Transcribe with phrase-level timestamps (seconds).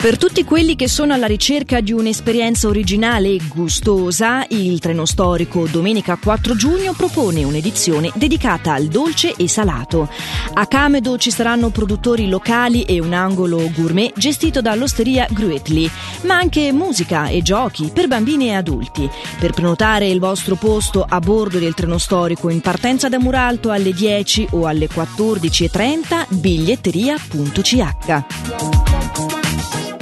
[0.00, 5.66] Per tutti quelli che sono alla ricerca di un'esperienza originale e gustosa, il treno storico
[5.66, 10.08] Domenica 4 giugno propone un'edizione dedicata al dolce e salato.
[10.54, 15.90] A Camedo ci saranno produttori locali e un angolo gourmet gestito dall'osteria Gruetli,
[16.22, 19.06] ma anche musica e giochi per bambini e adulti.
[19.38, 23.92] Per prenotare il vostro posto a bordo del treno storico in partenza da Muralto alle
[23.92, 28.79] 10 o alle 14.30 biglietteria.ch.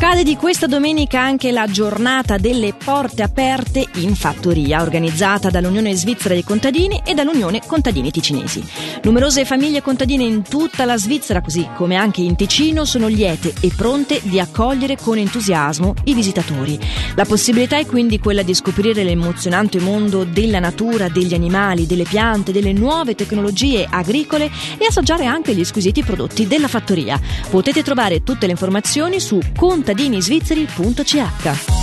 [0.09, 6.33] Cade di questa domenica anche la giornata delle porte aperte in fattoria, organizzata dall'Unione Svizzera
[6.33, 8.65] dei Contadini e dall'Unione Contadini Ticinesi.
[9.03, 13.71] Numerose famiglie contadine in tutta la Svizzera, così come anche in Ticino, sono liete e
[13.77, 16.79] pronte di accogliere con entusiasmo i visitatori.
[17.15, 22.51] La possibilità è quindi quella di scoprire l'emozionante mondo della natura, degli animali, delle piante,
[22.51, 27.21] delle nuove tecnologie agricole e assaggiare anche gli squisiti prodotti della fattoria.
[27.51, 31.77] Potete trovare tutte le informazioni su contadini contadinisvizzeri.ch.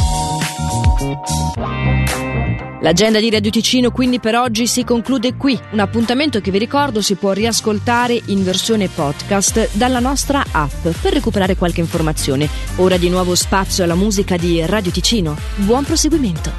[2.81, 7.01] L'agenda di Radio Ticino quindi per oggi si conclude qui, un appuntamento che vi ricordo
[7.01, 12.47] si può riascoltare in versione podcast dalla nostra app per recuperare qualche informazione.
[12.77, 15.35] Ora di nuovo spazio alla musica di Radio Ticino.
[15.55, 16.51] Buon proseguimento.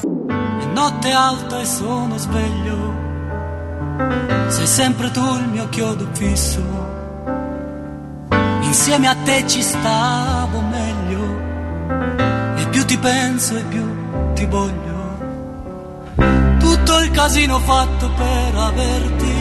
[0.00, 2.94] È notte alta e sono sveglio,
[4.48, 6.81] sei sempre tu il mio chiodo fisso
[8.72, 14.96] Insieme a te ci stavo meglio e più ti penso e più ti voglio.
[16.58, 19.34] Tutto il casino fatto per averti,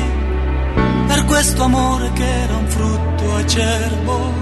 [1.07, 4.33] per questo amore che era un frutto acerbo.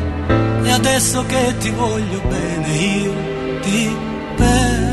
[0.63, 3.13] E adesso che ti voglio bene io
[3.61, 3.95] ti
[4.37, 4.88] perdo.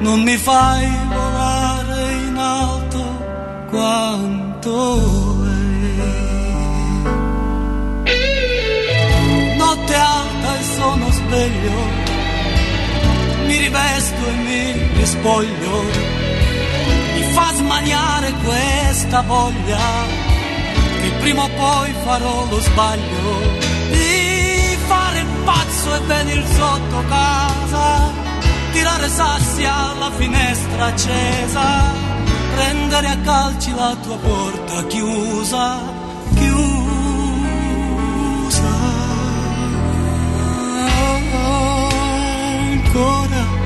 [0.00, 3.02] Non mi fai volare in alto
[3.68, 7.02] quanto lei.
[9.56, 11.78] Notte alta e sono sveglio,
[13.46, 15.82] mi rivesto e mi rispoglio,
[17.14, 20.28] mi fa smaniare questa voglia
[21.02, 28.28] che prima o poi farò lo sbaglio di fare pazzo e venir sotto casa
[28.72, 31.92] tirare sassi alla finestra accesa,
[32.54, 35.78] prendere a calci la tua porta chiusa,
[36.34, 36.78] chiusa.
[41.32, 42.00] Ancora,
[42.72, 43.59] ancora,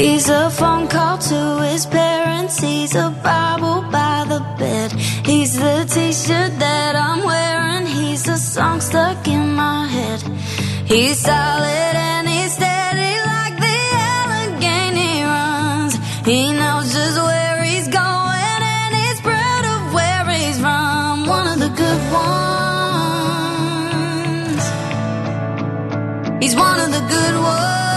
[0.00, 2.58] He's a phone call to his parents.
[2.58, 4.92] He's a Bible by the bed.
[5.26, 7.84] He's the t shirt that I'm wearing.
[7.86, 10.22] He's a song stuck in my head.
[10.86, 13.80] He's solid and he's steady like the
[14.16, 15.94] Allegheny runs.
[16.24, 21.26] He knows just where he's going and he's proud of where he's from.
[21.26, 22.40] One of the good ones.
[26.42, 27.89] He's one of the good ones.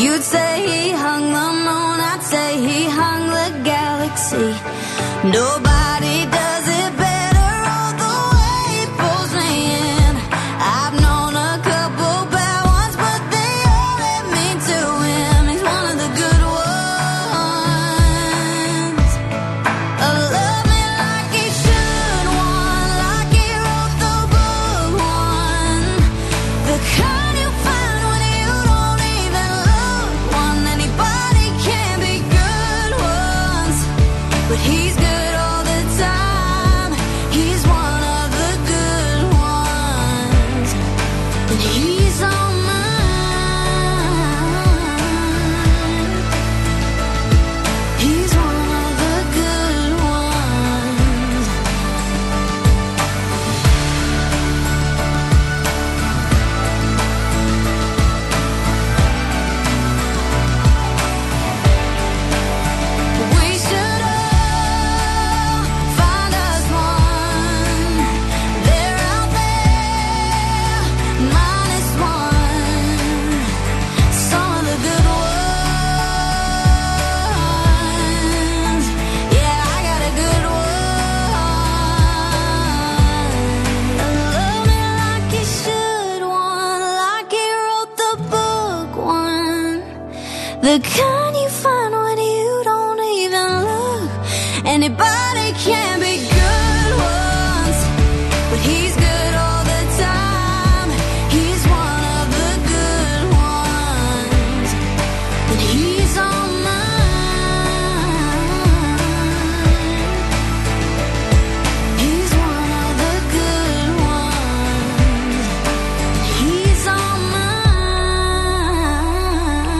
[0.00, 4.48] You'd say he hung the moon, I'd say he hung the galaxy.
[5.38, 6.09] Nobody
[90.60, 91.39] The kind